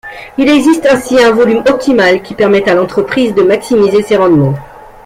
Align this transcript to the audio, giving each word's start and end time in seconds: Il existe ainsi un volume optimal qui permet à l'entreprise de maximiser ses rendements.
Il 0.39 0.49
existe 0.49 0.87
ainsi 0.87 1.21
un 1.21 1.29
volume 1.31 1.61
optimal 1.69 2.23
qui 2.23 2.33
permet 2.33 2.67
à 2.67 2.73
l'entreprise 2.73 3.35
de 3.35 3.43
maximiser 3.43 4.01
ses 4.01 4.17
rendements. 4.17 4.55